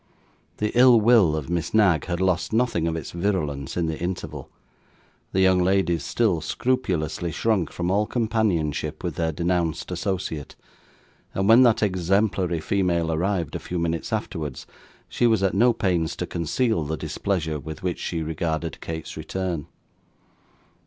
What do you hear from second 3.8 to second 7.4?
the interval. The young ladies still scrupulously